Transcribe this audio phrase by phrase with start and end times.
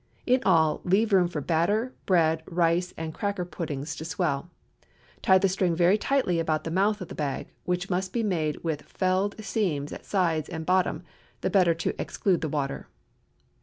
[0.25, 4.49] In all, leave room for batter, bread, rice, and cracker puddings to swell.
[5.21, 8.63] Tie the string very tightly about the mouth of the bag, which must be made
[8.63, 11.03] with felled seams at sides and bottom,
[11.41, 12.87] the better to exclude the water.